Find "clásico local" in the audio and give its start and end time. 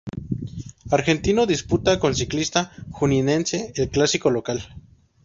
3.91-4.59